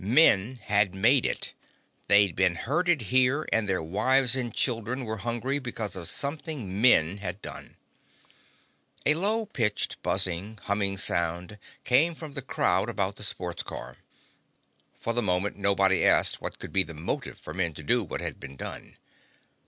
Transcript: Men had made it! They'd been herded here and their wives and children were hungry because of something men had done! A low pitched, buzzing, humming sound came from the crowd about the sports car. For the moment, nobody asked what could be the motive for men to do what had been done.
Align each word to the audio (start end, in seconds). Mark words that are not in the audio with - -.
Men 0.03 0.55
had 0.63 0.95
made 0.95 1.27
it! 1.27 1.53
They'd 2.07 2.35
been 2.35 2.55
herded 2.55 3.03
here 3.13 3.47
and 3.53 3.69
their 3.69 3.83
wives 3.83 4.35
and 4.35 4.51
children 4.51 5.05
were 5.05 5.17
hungry 5.17 5.59
because 5.59 5.95
of 5.95 6.09
something 6.09 6.81
men 6.81 7.17
had 7.19 7.39
done! 7.39 7.75
A 9.05 9.13
low 9.13 9.45
pitched, 9.45 10.01
buzzing, 10.01 10.57
humming 10.63 10.97
sound 10.97 11.59
came 11.83 12.15
from 12.15 12.31
the 12.33 12.41
crowd 12.41 12.89
about 12.89 13.17
the 13.17 13.23
sports 13.23 13.61
car. 13.61 13.97
For 14.97 15.13
the 15.13 15.21
moment, 15.21 15.55
nobody 15.55 16.03
asked 16.03 16.41
what 16.41 16.57
could 16.57 16.73
be 16.73 16.81
the 16.81 16.95
motive 16.95 17.37
for 17.37 17.53
men 17.53 17.75
to 17.75 17.83
do 17.83 18.03
what 18.03 18.21
had 18.21 18.39
been 18.39 18.55
done. 18.55 18.97